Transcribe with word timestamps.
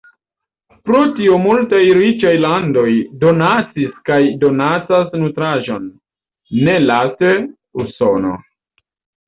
Pro 0.87 1.01
tio 1.17 1.35
multaj 1.43 1.81
riĉaj 1.97 2.31
landoj 2.45 2.87
donacis 3.25 3.93
kaj 4.11 4.19
donacas 4.47 5.15
nutraĵon, 5.27 5.87
nelaste 6.67 7.33
Usono. 7.87 8.37